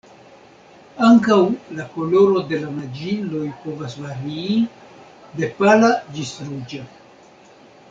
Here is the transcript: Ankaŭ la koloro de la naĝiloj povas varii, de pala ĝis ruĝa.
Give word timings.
Ankaŭ 1.07 1.35
la 1.79 1.85
koloro 1.97 2.41
de 2.53 2.61
la 2.63 2.71
naĝiloj 2.79 3.43
povas 3.67 3.99
varii, 4.07 4.57
de 5.39 5.51
pala 5.61 5.93
ĝis 6.17 6.33
ruĝa. 6.51 6.83